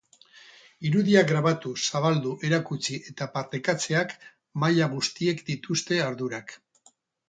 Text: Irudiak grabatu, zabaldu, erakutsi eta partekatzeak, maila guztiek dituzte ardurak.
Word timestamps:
Irudiak 0.89 1.27
grabatu, 1.31 1.73
zabaldu, 1.85 2.33
erakutsi 2.49 2.99
eta 3.13 3.29
partekatzeak, 3.37 4.19
maila 4.65 4.93
guztiek 4.99 5.49
dituzte 5.55 6.07
ardurak. 6.13 6.61